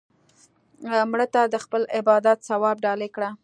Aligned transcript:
مړه 1.11 1.27
ته 1.33 1.41
د 1.53 1.55
خپل 1.63 1.81
عبادت 1.99 2.37
ثواب 2.49 2.77
ډالۍ 2.85 3.09
کړه 3.15 3.29